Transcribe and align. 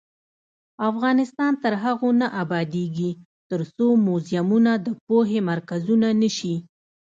افغانستان 0.89 1.53
تر 1.63 1.73
هغو 1.83 2.09
نه 2.21 2.27
ابادیږي، 2.43 3.11
ترڅو 3.49 3.87
موزیمونه 4.07 4.71
د 4.85 4.87
پوهې 5.07 5.39
مرکزونه 5.49 6.07
نشي. 6.21 6.55